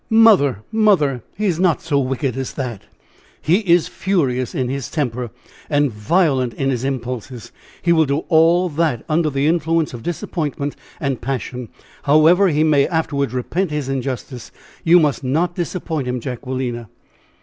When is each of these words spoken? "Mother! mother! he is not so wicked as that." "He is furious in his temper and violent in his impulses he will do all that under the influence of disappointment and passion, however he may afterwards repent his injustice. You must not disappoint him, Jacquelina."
"Mother! 0.09 0.63
mother! 0.71 1.21
he 1.37 1.45
is 1.45 1.59
not 1.59 1.79
so 1.79 1.99
wicked 1.99 2.35
as 2.35 2.53
that." 2.53 2.85
"He 3.39 3.57
is 3.59 3.87
furious 3.87 4.55
in 4.55 4.67
his 4.67 4.89
temper 4.89 5.29
and 5.69 5.91
violent 5.91 6.55
in 6.55 6.71
his 6.71 6.83
impulses 6.83 7.51
he 7.83 7.93
will 7.93 8.07
do 8.07 8.17
all 8.27 8.67
that 8.67 9.05
under 9.07 9.29
the 9.29 9.45
influence 9.45 9.93
of 9.93 10.01
disappointment 10.01 10.75
and 10.99 11.21
passion, 11.21 11.69
however 12.05 12.47
he 12.47 12.63
may 12.63 12.87
afterwards 12.87 13.31
repent 13.33 13.69
his 13.69 13.89
injustice. 13.89 14.51
You 14.83 14.99
must 14.99 15.23
not 15.23 15.53
disappoint 15.53 16.07
him, 16.07 16.19
Jacquelina." 16.19 16.89